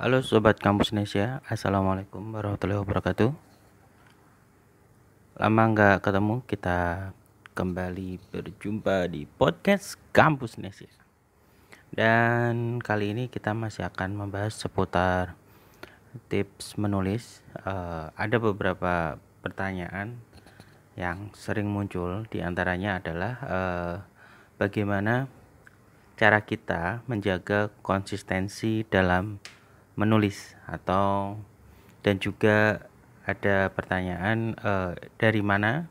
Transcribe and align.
Halo 0.00 0.24
Sobat 0.24 0.56
Kampus 0.56 0.96
Indonesia, 0.96 1.44
Assalamualaikum 1.44 2.32
warahmatullahi 2.32 2.80
wabarakatuh. 2.80 3.36
Lama 5.36 5.62
nggak 5.76 6.00
ketemu, 6.00 6.40
kita 6.48 7.12
kembali 7.52 8.16
berjumpa 8.32 9.12
di 9.12 9.28
podcast 9.28 10.00
Kampus 10.16 10.56
Indonesia. 10.56 10.88
Dan 11.92 12.80
kali 12.80 13.12
ini 13.12 13.28
kita 13.28 13.52
masih 13.52 13.84
akan 13.92 14.16
membahas 14.24 14.56
seputar 14.56 15.36
tips 16.32 16.80
menulis. 16.80 17.44
Uh, 17.60 18.08
Ada 18.16 18.40
beberapa 18.40 19.20
pertanyaan 19.44 20.16
yang 20.96 21.28
sering 21.36 21.68
muncul 21.68 22.24
Di 22.32 22.40
antaranya 22.40 23.04
adalah 23.04 23.32
uh, 23.44 23.94
bagaimana 24.56 25.28
cara 26.16 26.40
kita 26.40 27.04
menjaga 27.04 27.68
konsistensi 27.84 28.80
dalam 28.88 29.59
menulis 30.00 30.56
atau 30.64 31.36
dan 32.00 32.16
juga 32.16 32.88
ada 33.28 33.68
pertanyaan 33.68 34.56
uh, 34.64 34.96
dari 35.20 35.44
mana 35.44 35.84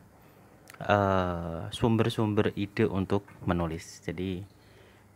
eh, 0.82 1.70
sumber-sumber 1.70 2.50
uh, 2.50 2.58
ide 2.58 2.90
untuk 2.90 3.22
menulis. 3.46 4.02
Jadi 4.02 4.42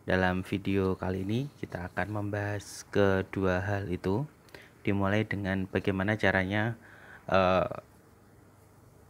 dalam 0.07 0.47
video 0.47 0.95
kali 0.95 1.27
ini 1.27 1.41
kita 1.59 1.91
akan 1.91 2.23
membahas 2.23 2.87
kedua 2.93 3.65
hal 3.65 3.91
itu 3.91 4.23
dimulai 4.85 5.25
dengan 5.25 5.65
bagaimana 5.65 6.15
caranya 6.21 6.77
uh, 7.27 7.67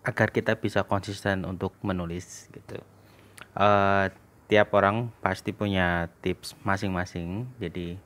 agar 0.07 0.31
kita 0.31 0.55
bisa 0.55 0.87
konsisten 0.87 1.43
untuk 1.43 1.75
menulis 1.83 2.47
gitu. 2.55 2.79
Uh, 3.59 4.09
tiap 4.47 4.71
orang 4.77 5.11
pasti 5.19 5.51
punya 5.51 6.07
tips 6.23 6.55
masing-masing. 6.63 7.51
Jadi 7.59 7.99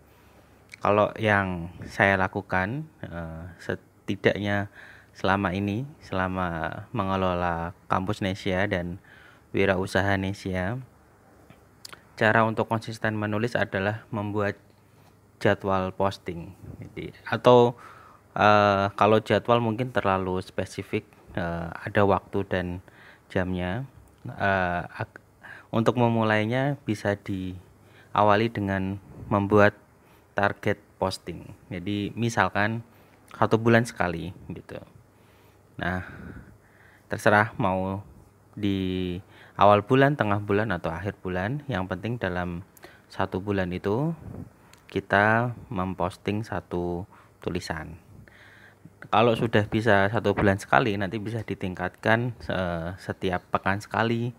kalau 0.78 1.10
yang 1.18 1.74
saya 1.90 2.14
lakukan 2.14 2.86
uh, 3.02 3.50
setidaknya 3.58 4.70
selama 5.18 5.50
ini 5.50 5.82
selama 5.98 6.86
mengelola 6.94 7.74
kampus 7.90 8.22
Nesia 8.22 8.70
dan 8.70 9.02
wirausaha 9.50 10.14
Nesia 10.14 10.78
cara 12.18 12.42
untuk 12.46 12.66
konsisten 12.66 13.14
menulis 13.14 13.54
adalah 13.54 14.06
membuat 14.10 14.58
jadwal 15.38 15.94
posting. 15.94 16.54
Jadi 16.82 17.14
atau 17.26 17.78
uh, 18.34 18.90
kalau 18.98 19.22
jadwal 19.22 19.62
mungkin 19.62 19.94
terlalu 19.94 20.42
spesifik 20.42 21.06
uh, 21.38 21.70
ada 21.82 22.02
waktu 22.06 22.42
dan 22.46 22.66
jamnya 23.30 23.86
uh, 24.26 24.82
untuk 25.70 25.94
memulainya 25.94 26.74
bisa 26.82 27.14
diawali 27.14 28.50
dengan 28.50 28.98
membuat 29.30 29.78
target 30.38 30.78
posting. 31.02 31.50
Jadi 31.66 32.14
misalkan 32.14 32.86
satu 33.34 33.58
bulan 33.58 33.82
sekali 33.82 34.30
gitu. 34.54 34.78
Nah, 35.82 36.06
terserah 37.10 37.50
mau 37.58 38.06
di 38.54 39.18
awal 39.58 39.82
bulan, 39.82 40.14
tengah 40.14 40.38
bulan 40.38 40.70
atau 40.70 40.94
akhir 40.94 41.18
bulan. 41.18 41.66
Yang 41.66 41.84
penting 41.90 42.12
dalam 42.22 42.62
satu 43.10 43.42
bulan 43.42 43.74
itu 43.74 44.14
kita 44.86 45.58
memposting 45.74 46.46
satu 46.46 47.02
tulisan. 47.42 47.98
Kalau 49.10 49.34
sudah 49.34 49.66
bisa 49.66 50.10
satu 50.10 50.34
bulan 50.34 50.58
sekali, 50.58 50.98
nanti 50.98 51.22
bisa 51.22 51.40
ditingkatkan 51.46 52.34
setiap 52.98 53.46
pekan 53.54 53.78
sekali, 53.78 54.34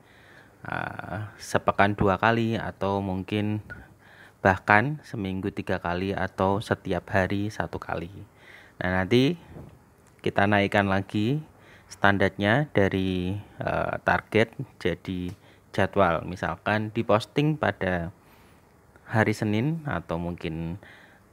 eh, 0.67 1.19
sepekan 1.39 1.95
dua 1.95 2.19
kali, 2.19 2.59
atau 2.59 3.00
mungkin 3.00 3.63
bahkan 4.39 5.03
seminggu 5.03 5.51
tiga 5.51 5.83
kali 5.83 6.15
atau 6.15 6.63
setiap 6.63 7.11
hari 7.11 7.51
satu 7.51 7.75
kali. 7.75 8.11
Nah 8.79 9.03
nanti 9.03 9.35
kita 10.23 10.47
naikkan 10.47 10.87
lagi 10.87 11.43
standarnya 11.91 12.71
dari 12.71 13.35
uh, 13.59 13.99
target 14.05 14.55
jadi 14.79 15.35
jadwal. 15.75 16.23
Misalkan 16.23 16.94
diposting 16.95 17.59
pada 17.59 18.16
hari 19.09 19.33
Senin 19.35 19.83
atau 19.83 20.16
mungkin 20.22 20.78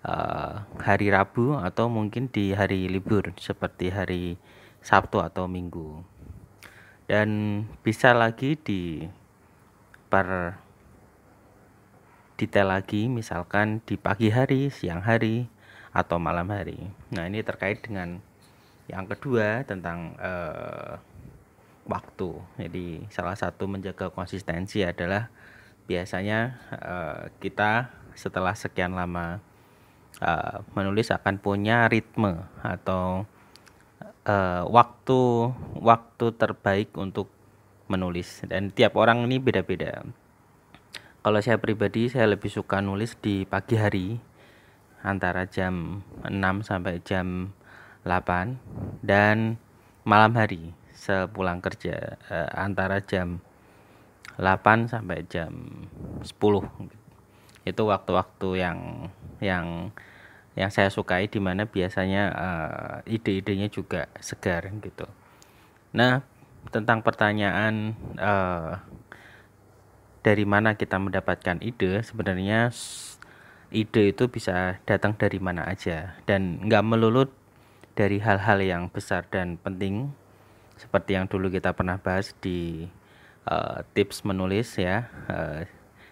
uh, 0.03 0.65
hari 0.81 1.13
Rabu 1.13 1.61
atau 1.61 1.87
mungkin 1.93 2.27
di 2.33 2.57
hari 2.57 2.89
libur 2.89 3.31
seperti 3.37 3.93
hari 3.93 4.41
Sabtu 4.83 5.23
atau 5.23 5.47
Minggu. 5.47 6.03
Dan 7.07 7.63
bisa 7.87 8.11
lagi 8.11 8.59
di 8.59 9.07
per 10.11 10.59
detail 12.37 12.69
lagi 12.69 13.09
misalkan 13.09 13.81
di 13.89 13.97
pagi 13.97 14.29
hari, 14.29 14.69
siang 14.69 15.01
hari, 15.01 15.49
atau 15.97 16.21
malam 16.21 16.53
hari. 16.53 16.77
Nah, 17.09 17.25
ini 17.25 17.41
terkait 17.41 17.81
dengan 17.81 18.21
yang 18.87 19.09
kedua 19.09 19.65
tentang 19.65 20.13
uh, 20.21 21.01
waktu. 21.89 22.31
Jadi, 22.61 23.09
salah 23.09 23.35
satu 23.35 23.65
menjaga 23.65 24.13
konsistensi 24.13 24.85
adalah 24.85 25.33
biasanya 25.89 26.61
uh, 26.77 27.21
kita 27.41 27.89
setelah 28.13 28.53
sekian 28.53 28.93
lama 28.93 29.41
uh, 30.21 30.61
menulis 30.77 31.09
akan 31.09 31.41
punya 31.41 31.89
ritme 31.89 32.45
atau 32.61 33.25
uh, 34.27 34.63
waktu 34.69 35.21
waktu 35.79 36.27
terbaik 36.37 36.91
untuk 36.99 37.31
menulis 37.87 38.43
dan 38.51 38.75
tiap 38.75 38.99
orang 38.99 39.31
ini 39.31 39.39
beda-beda 39.39 40.03
kalau 41.27 41.43
saya 41.43 41.59
pribadi 41.59 42.07
saya 42.07 42.31
lebih 42.31 42.47
suka 42.47 42.79
nulis 42.79 43.19
di 43.19 43.43
pagi 43.43 43.75
hari 43.75 44.15
antara 45.03 45.43
jam 45.51 46.07
6 46.23 46.31
sampai 46.63 47.03
jam 47.03 47.51
8 48.07 49.03
dan 49.03 49.59
malam 50.07 50.39
hari 50.39 50.71
sepulang 50.95 51.59
kerja 51.59 52.15
eh, 52.31 52.51
antara 52.55 53.03
jam 53.03 53.43
8 54.39 54.87
sampai 54.87 55.27
jam 55.27 55.51
10 56.23 56.31
itu 57.67 57.83
waktu-waktu 57.83 58.49
yang 58.63 59.11
yang 59.43 59.91
yang 60.55 60.71
saya 60.71 60.95
sukai 60.95 61.27
di 61.27 61.43
mana 61.43 61.67
biasanya 61.67 62.23
uh, 62.33 62.95
ide-idenya 63.03 63.67
juga 63.67 64.07
segar 64.23 64.71
gitu. 64.79 65.05
Nah, 65.91 66.23
tentang 66.71 67.03
pertanyaan 67.03 67.93
uh, 68.17 68.79
dari 70.27 70.43
mana 70.43 70.75
kita 70.75 70.99
mendapatkan 70.99 71.63
ide 71.63 72.03
sebenarnya 72.03 72.75
ide 73.71 74.11
itu 74.11 74.27
bisa 74.27 74.83
datang 74.83 75.15
dari 75.15 75.39
mana 75.39 75.63
aja. 75.71 76.19
Dan 76.27 76.67
nggak 76.67 76.83
melulu 76.83 77.31
dari 77.95 78.19
hal-hal 78.19 78.59
yang 78.59 78.83
besar 78.91 79.23
dan 79.31 79.55
penting 79.63 80.11
seperti 80.75 81.15
yang 81.15 81.31
dulu 81.31 81.47
kita 81.47 81.71
pernah 81.79 82.03
bahas 82.03 82.35
di 82.43 82.91
uh, 83.47 83.87
tips 83.95 84.27
menulis 84.27 84.75
ya. 84.83 85.07
Uh, 85.31 85.63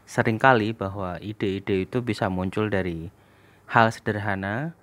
sering 0.07 0.39
kali 0.39 0.71
bahwa 0.71 1.19
ide-ide 1.19 1.83
itu 1.83 1.99
bisa 1.99 2.31
muncul 2.31 2.71
dari 2.71 3.11
hal 3.67 3.91
sederhana 3.91 4.79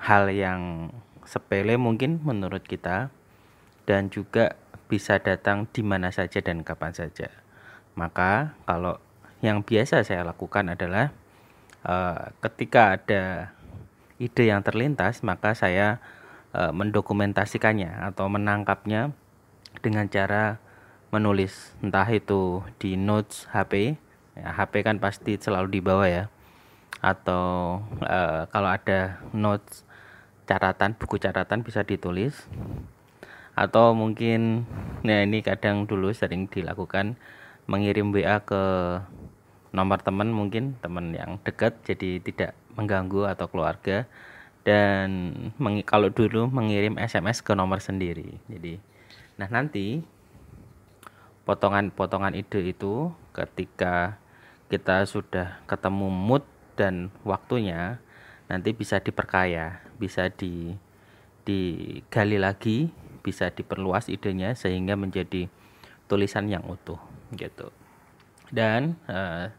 hal 0.00 0.32
yang 0.32 0.88
sepele 1.28 1.76
mungkin 1.76 2.24
menurut 2.24 2.64
kita 2.64 3.12
dan 3.84 4.08
juga 4.08 4.56
bisa 4.88 5.20
datang 5.20 5.68
di 5.68 5.84
mana 5.84 6.08
saja 6.14 6.38
dan 6.40 6.62
kapan 6.62 6.94
saja 6.94 7.43
maka 7.94 8.58
kalau 8.66 8.98
yang 9.44 9.62
biasa 9.62 10.02
saya 10.02 10.26
lakukan 10.26 10.72
adalah 10.72 11.14
uh, 11.84 12.32
ketika 12.42 12.98
ada 12.98 13.54
ide 14.18 14.50
yang 14.50 14.62
terlintas, 14.62 15.20
maka 15.20 15.52
saya 15.52 16.00
uh, 16.54 16.70
mendokumentasikannya 16.70 18.08
atau 18.14 18.30
menangkapnya 18.30 19.12
dengan 19.82 20.08
cara 20.08 20.62
menulis, 21.10 21.76
entah 21.84 22.06
itu 22.10 22.64
di 22.80 22.98
notes 22.98 23.46
HP, 23.54 23.94
ya, 24.34 24.48
HP 24.54 24.82
kan 24.82 24.98
pasti 24.98 25.38
selalu 25.38 25.78
dibawa 25.78 26.10
ya, 26.10 26.24
atau 26.98 27.78
uh, 28.02 28.50
kalau 28.50 28.70
ada 28.70 29.22
notes 29.30 29.86
catatan, 30.48 30.98
buku 30.98 31.20
catatan 31.22 31.62
bisa 31.62 31.86
ditulis, 31.86 32.34
atau 33.54 33.94
mungkin, 33.94 34.66
ya 35.06 35.22
ini 35.22 35.44
kadang 35.46 35.86
dulu 35.86 36.10
sering 36.10 36.50
dilakukan 36.50 37.14
mengirim 37.64 38.12
WA 38.12 38.40
ke 38.44 38.62
nomor 39.74 39.98
teman 40.00 40.30
mungkin 40.30 40.78
teman 40.78 41.10
yang 41.10 41.42
dekat 41.42 41.74
jadi 41.82 42.22
tidak 42.22 42.52
mengganggu 42.78 43.26
atau 43.30 43.46
keluarga. 43.50 44.06
Dan 44.64 45.34
kalau 45.84 46.08
dulu 46.08 46.48
mengirim 46.48 46.96
SMS 46.96 47.44
ke 47.44 47.52
nomor 47.52 47.84
sendiri. 47.84 48.40
Jadi 48.48 48.80
nah 49.34 49.50
nanti 49.50 50.00
potongan-potongan 51.44 52.32
ide 52.32 52.72
itu 52.72 53.12
ketika 53.36 54.16
kita 54.72 55.04
sudah 55.04 55.60
ketemu 55.68 56.08
mood 56.08 56.44
dan 56.74 57.12
waktunya 57.22 58.00
nanti 58.48 58.72
bisa 58.72 59.00
diperkaya 59.00 59.84
bisa 60.00 60.32
di 60.32 60.76
digali 61.44 62.40
lagi 62.40 62.88
bisa 63.20 63.52
diperluas 63.52 64.08
idenya 64.08 64.56
sehingga 64.56 64.96
menjadi 64.96 65.48
tulisan 66.08 66.48
yang 66.48 66.64
utuh 66.64 67.00
gitu 67.34 67.70
dan 68.54 68.98
uh, 69.10 69.50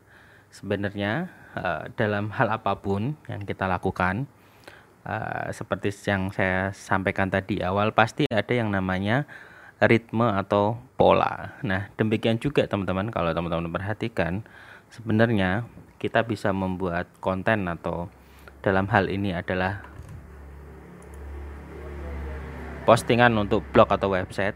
sebenarnya 0.52 1.28
uh, 1.58 1.92
dalam 2.00 2.32
hal 2.32 2.48
apa 2.48 2.80
pun 2.80 3.20
yang 3.28 3.44
kita 3.44 3.68
lakukan 3.68 4.28
uh, 5.04 5.52
seperti 5.52 5.92
yang 6.08 6.32
saya 6.32 6.72
sampaikan 6.72 7.28
tadi 7.28 7.60
awal 7.60 7.92
pasti 7.92 8.24
ada 8.32 8.54
yang 8.56 8.72
namanya 8.72 9.28
ritme 9.84 10.24
atau 10.24 10.80
pola. 10.96 11.60
Nah, 11.60 11.92
demikian 12.00 12.40
juga 12.40 12.64
teman-teman 12.64 13.12
kalau 13.12 13.36
teman-teman 13.36 13.68
perhatikan 13.68 14.48
sebenarnya 14.88 15.68
kita 16.00 16.24
bisa 16.24 16.56
membuat 16.56 17.12
konten 17.20 17.68
atau 17.68 18.08
dalam 18.64 18.88
hal 18.88 19.12
ini 19.12 19.36
adalah 19.36 19.84
postingan 22.88 23.36
untuk 23.36 23.66
blog 23.76 23.92
atau 23.92 24.14
website 24.14 24.56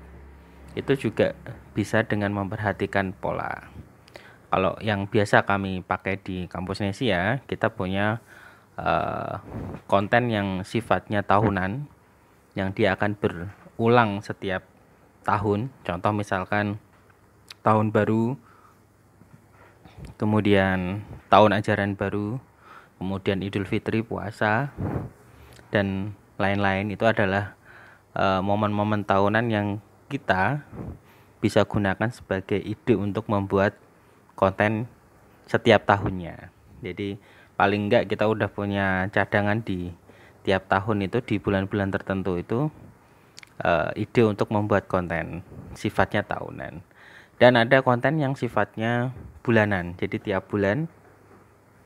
itu 0.80 1.10
juga 1.10 1.36
bisa 1.76 2.02
dengan 2.08 2.32
memperhatikan 2.32 3.12
pola. 3.12 3.68
Kalau 4.50 4.74
yang 4.82 5.06
biasa 5.06 5.46
kami 5.46 5.86
pakai 5.86 6.18
di 6.18 6.50
kampus 6.50 6.82
Nesia, 6.82 7.46
kita 7.46 7.70
punya 7.70 8.18
uh, 8.80 9.38
konten 9.86 10.34
yang 10.34 10.66
sifatnya 10.66 11.22
tahunan, 11.22 11.86
yang 12.58 12.74
dia 12.74 12.98
akan 12.98 13.14
berulang 13.14 14.26
setiap 14.26 14.66
tahun. 15.22 15.70
Contoh 15.86 16.12
misalkan 16.16 16.82
tahun 17.62 17.94
baru, 17.94 18.34
kemudian 20.18 21.06
tahun 21.30 21.62
ajaran 21.62 21.94
baru, 21.94 22.42
kemudian 22.98 23.46
Idul 23.46 23.70
Fitri, 23.70 24.02
puasa, 24.02 24.74
dan 25.70 26.18
lain-lain 26.42 26.90
itu 26.90 27.06
adalah 27.06 27.54
eh, 28.16 28.42
momen-momen 28.42 29.06
uh, 29.06 29.08
tahunan 29.08 29.46
yang 29.52 29.68
kita 30.10 30.66
bisa 31.40 31.64
gunakan 31.64 32.10
sebagai 32.12 32.58
ide 32.60 32.98
untuk 32.98 33.30
membuat 33.32 33.78
konten 34.36 34.90
setiap 35.48 35.86
tahunnya. 35.88 36.52
Jadi 36.84 37.16
paling 37.56 37.88
enggak 37.88 38.10
kita 38.10 38.28
udah 38.28 38.50
punya 38.52 39.08
cadangan 39.14 39.62
di 39.64 39.94
tiap 40.44 40.68
tahun 40.68 41.06
itu 41.06 41.22
di 41.24 41.36
bulan-bulan 41.38 41.94
tertentu 41.94 42.42
itu 42.42 42.60
uh, 43.64 43.92
ide 43.96 44.26
untuk 44.26 44.50
membuat 44.50 44.90
konten 44.90 45.46
sifatnya 45.78 46.26
tahunan. 46.26 46.82
Dan 47.40 47.56
ada 47.56 47.80
konten 47.80 48.20
yang 48.20 48.36
sifatnya 48.36 49.16
bulanan. 49.46 49.96
Jadi 49.96 50.20
tiap 50.20 50.52
bulan 50.52 50.92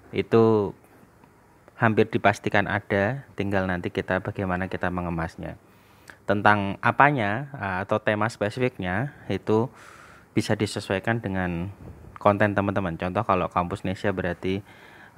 itu 0.10 0.74
hampir 1.78 2.10
dipastikan 2.10 2.66
ada, 2.66 3.26
tinggal 3.38 3.70
nanti 3.70 3.94
kita 3.94 4.18
bagaimana 4.22 4.66
kita 4.66 4.90
mengemasnya 4.90 5.58
tentang 6.24 6.80
apanya 6.80 7.52
eh, 7.56 7.78
atau 7.84 8.00
tema 8.00 8.28
spesifiknya 8.32 9.12
itu 9.28 9.68
bisa 10.34 10.58
disesuaikan 10.58 11.22
dengan 11.22 11.70
konten 12.18 12.56
teman-teman. 12.58 12.98
Contoh 12.98 13.22
kalau 13.28 13.52
kampus 13.52 13.86
Nesia 13.86 14.10
berarti 14.10 14.66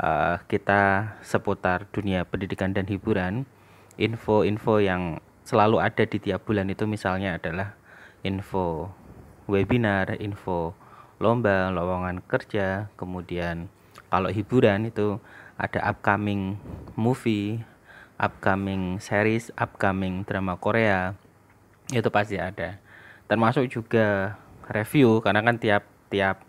uh, 0.02 0.42
kita 0.50 1.16
seputar 1.24 1.88
dunia 1.94 2.28
pendidikan 2.28 2.76
dan 2.76 2.84
hiburan, 2.90 3.48
info-info 3.96 4.84
yang 4.84 5.24
selalu 5.48 5.80
ada 5.80 6.04
di 6.04 6.18
tiap 6.20 6.44
bulan 6.44 6.68
itu 6.68 6.84
misalnya 6.90 7.38
adalah 7.40 7.78
info 8.26 8.90
webinar, 9.46 10.18
info 10.18 10.74
lomba, 11.22 11.72
lowongan 11.72 12.20
kerja, 12.26 12.92
kemudian 13.00 13.72
kalau 14.10 14.34
hiburan 14.34 14.90
itu 14.90 15.22
ada 15.56 15.80
upcoming 15.88 16.60
movie, 17.00 17.64
upcoming 18.16 18.98
series, 19.04 19.52
upcoming 19.60 20.24
drama 20.24 20.56
Korea 20.56 21.16
itu 21.92 22.10
pasti 22.10 22.40
ada. 22.40 22.80
Termasuk 23.28 23.70
juga 23.70 24.40
review 24.72 25.22
karena 25.22 25.42
kan 25.46 25.58
tiap 25.62 25.84
tiap 26.10 26.42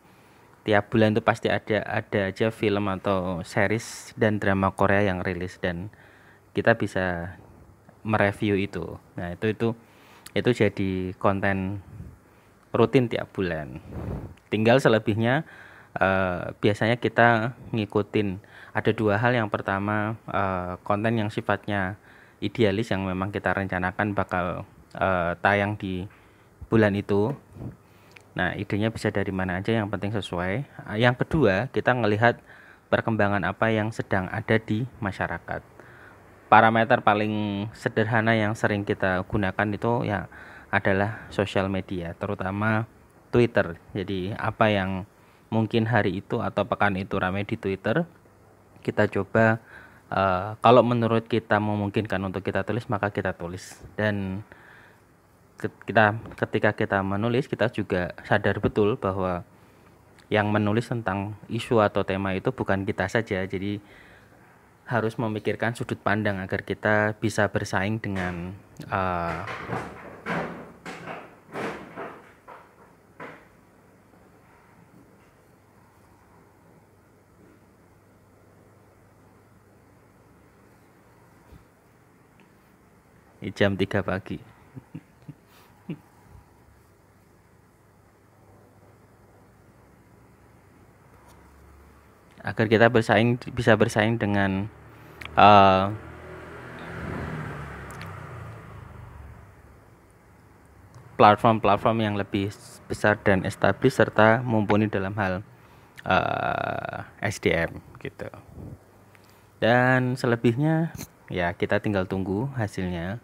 tiap 0.67 0.91
bulan 0.91 1.15
itu 1.15 1.23
pasti 1.23 1.47
ada 1.47 1.85
ada 1.87 2.35
aja 2.35 2.51
film 2.51 2.91
atau 2.91 3.47
series 3.47 4.11
dan 4.19 4.43
drama 4.43 4.75
Korea 4.75 5.07
yang 5.07 5.23
rilis 5.23 5.63
dan 5.63 5.95
kita 6.57 6.75
bisa 6.75 7.39
mereview 8.03 8.59
itu. 8.59 8.99
Nah, 9.19 9.35
itu 9.35 9.55
itu 9.55 9.69
itu 10.35 10.51
jadi 10.53 10.91
konten 11.23 11.81
rutin 12.75 13.07
tiap 13.09 13.31
bulan. 13.33 13.79
Tinggal 14.51 14.83
selebihnya 14.83 15.47
uh, 15.99 16.53
biasanya 16.61 17.01
kita 17.01 17.57
ngikutin 17.73 18.43
ada 18.77 18.93
dua 18.93 19.17
hal. 19.17 19.33
Yang 19.33 19.49
pertama 19.49 20.21
uh, 20.29 20.77
konten 20.85 21.17
yang 21.17 21.33
sifatnya 21.33 21.97
idealis 22.45 22.93
yang 22.93 23.09
memang 23.09 23.33
kita 23.33 23.57
rencanakan 23.57 24.13
bakal 24.13 24.69
uh, 24.93 25.33
tayang 25.41 25.81
di 25.81 26.05
bulan 26.69 26.93
itu. 26.93 27.33
Nah 28.37 28.53
idenya 28.53 28.93
bisa 28.93 29.09
dari 29.09 29.33
mana 29.33 29.65
aja 29.65 29.73
yang 29.73 29.89
penting 29.89 30.13
sesuai. 30.13 30.69
Yang 31.01 31.25
kedua 31.25 31.73
kita 31.73 31.97
melihat 31.97 32.37
perkembangan 32.93 33.49
apa 33.49 33.73
yang 33.73 33.89
sedang 33.97 34.29
ada 34.29 34.61
di 34.61 34.85
masyarakat. 35.01 35.65
Parameter 36.47 37.03
paling 37.03 37.67
sederhana 37.75 38.37
yang 38.37 38.55
sering 38.55 38.87
kita 38.87 39.25
gunakan 39.27 39.67
itu 39.73 40.07
ya 40.07 40.31
adalah 40.71 41.27
sosial 41.33 41.73
media 41.73 42.13
terutama 42.15 42.85
Twitter. 43.33 43.81
Jadi 43.97 44.37
apa 44.37 44.71
yang 44.71 45.09
mungkin 45.49 45.89
hari 45.89 46.21
itu 46.21 46.45
atau 46.45 46.69
pekan 46.69 46.95
itu 47.01 47.17
ramai 47.19 47.43
di 47.49 47.57
Twitter 47.59 48.07
kita 48.87 49.11
coba 49.11 49.59
uh, 50.15 50.55
kalau 50.63 50.87
menurut 50.87 51.27
kita 51.27 51.59
memungkinkan 51.59 52.23
untuk 52.23 52.47
kita 52.47 52.63
tulis 52.63 52.87
maka 52.87 53.11
kita 53.11 53.35
tulis. 53.35 53.83
Dan 53.99 54.47
kita 55.59 56.15
ketika 56.39 56.71
kita 56.77 56.99
menulis 57.03 57.51
kita 57.51 57.73
juga 57.73 58.15
sadar 58.23 58.63
betul 58.63 58.95
bahwa 58.95 59.43
yang 60.31 60.53
menulis 60.53 60.87
tentang 60.87 61.35
isu 61.51 61.83
atau 61.83 62.07
tema 62.07 62.39
itu 62.39 62.55
bukan 62.55 62.87
kita 62.87 63.11
saja. 63.11 63.43
Jadi 63.43 63.83
harus 64.87 65.19
memikirkan 65.19 65.75
sudut 65.75 65.99
pandang 65.99 66.39
agar 66.39 66.63
kita 66.63 67.19
bisa 67.19 67.51
bersaing 67.51 67.99
dengan 67.99 68.55
uh, 68.87 69.43
jam 83.53 83.77
3 83.77 84.01
pagi 84.01 84.39
agar 92.47 92.71
kita 92.71 92.87
bersaing 92.87 93.43
bisa 93.51 93.75
bersaing 93.75 94.23
dengan 94.23 94.71
uh, 95.35 95.91
platform-platform 101.19 101.99
yang 102.07 102.15
lebih 102.15 102.55
besar 102.87 103.19
dan 103.27 103.43
established 103.43 103.99
serta 103.99 104.47
mumpuni 104.47 104.87
dalam 104.87 105.11
hal 105.19 105.43
uh, 106.07 107.03
SDM 107.19 107.83
gitu. 107.99 108.31
Dan 109.59 110.15
selebihnya 110.15 110.95
ya 111.27 111.51
kita 111.51 111.83
tinggal 111.83 112.07
tunggu 112.07 112.47
hasilnya 112.55 113.19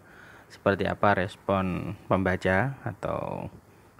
seperti 0.53 0.85
apa 0.85 1.17
respon 1.17 1.97
pembaca 2.05 2.77
atau 2.85 3.49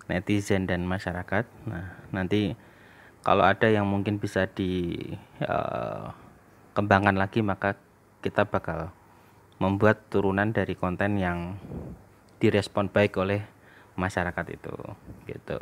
netizen 0.06 0.70
dan 0.70 0.86
masyarakat. 0.86 1.50
Nah, 1.66 1.98
nanti 2.14 2.54
kalau 3.26 3.42
ada 3.42 3.74
yang 3.74 3.90
mungkin 3.90 4.22
bisa 4.22 4.46
dikembangkan 4.46 7.16
eh, 7.18 7.18
uh, 7.18 7.22
lagi 7.26 7.42
maka 7.42 7.74
kita 8.22 8.46
bakal 8.46 8.94
membuat 9.58 10.06
turunan 10.14 10.54
dari 10.54 10.78
konten 10.78 11.18
yang 11.18 11.58
direspon 12.38 12.94
baik 12.94 13.18
oleh 13.18 13.42
masyarakat 13.98 14.46
itu 14.54 14.78
gitu. 15.26 15.58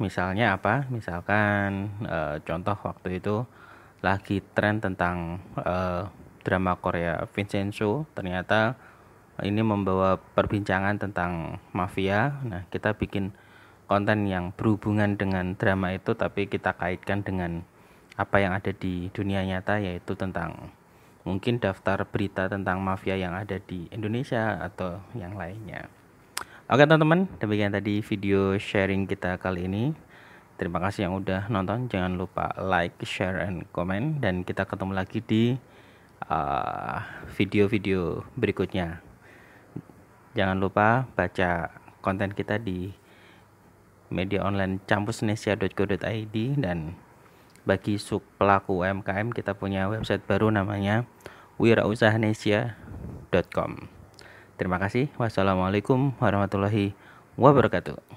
Misalnya 0.00 0.56
apa? 0.56 0.88
Misalkan 0.88 1.92
uh, 2.08 2.40
contoh 2.40 2.76
waktu 2.86 3.20
itu 3.20 3.44
lagi 3.98 4.38
tren 4.54 4.78
tentang 4.78 5.42
uh, 5.58 6.06
drama 6.46 6.78
Korea 6.78 7.26
Vincenzo 7.34 8.06
ternyata 8.14 8.78
ini 9.44 9.62
membawa 9.62 10.18
perbincangan 10.18 10.98
tentang 10.98 11.62
mafia. 11.70 12.38
Nah, 12.42 12.66
kita 12.70 12.94
bikin 12.98 13.34
konten 13.88 14.28
yang 14.28 14.52
berhubungan 14.52 15.16
dengan 15.16 15.56
drama 15.56 15.96
itu 15.96 16.12
tapi 16.12 16.50
kita 16.50 16.76
kaitkan 16.76 17.24
dengan 17.24 17.64
apa 18.18 18.42
yang 18.42 18.52
ada 18.52 18.74
di 18.74 19.08
dunia 19.14 19.46
nyata 19.46 19.78
yaitu 19.78 20.18
tentang 20.18 20.74
mungkin 21.22 21.62
daftar 21.62 22.02
berita 22.08 22.50
tentang 22.50 22.82
mafia 22.82 23.14
yang 23.14 23.32
ada 23.32 23.56
di 23.62 23.86
Indonesia 23.94 24.58
atau 24.60 25.00
yang 25.16 25.38
lainnya. 25.38 25.86
Oke 26.68 26.84
teman-teman, 26.84 27.24
demikian 27.40 27.72
tadi 27.72 28.04
video 28.04 28.60
sharing 28.60 29.08
kita 29.08 29.40
kali 29.40 29.64
ini. 29.64 29.96
Terima 30.58 30.82
kasih 30.82 31.08
yang 31.08 31.16
udah 31.16 31.46
nonton. 31.48 31.86
Jangan 31.86 32.18
lupa 32.18 32.50
like, 32.58 32.98
share, 33.06 33.40
and 33.40 33.64
comment. 33.70 34.18
Dan 34.18 34.42
kita 34.42 34.66
ketemu 34.66 34.92
lagi 34.92 35.22
di 35.22 35.54
uh, 36.26 36.98
video-video 37.38 38.20
uh, 38.20 38.36
berikutnya. 38.36 39.07
Jangan 40.38 40.62
lupa 40.62 41.10
baca 41.18 41.74
konten 41.98 42.30
kita 42.30 42.62
di 42.62 42.94
media 44.14 44.46
online 44.46 44.78
campusnesia.co.id 44.86 46.36
dan 46.62 46.94
bagi 47.66 47.98
sub 47.98 48.22
pelaku 48.38 48.86
UMKM 48.86 49.34
kita 49.34 49.58
punya 49.58 49.90
website 49.90 50.22
baru 50.24 50.54
namanya 50.54 51.02
wirausahanesia 51.58 52.78
gmail.com 53.28 53.88
Terima 54.58 54.82
kasih. 54.82 55.06
Wassalamualaikum 55.14 56.18
warahmatullahi 56.18 56.90
wabarakatuh. 57.38 58.07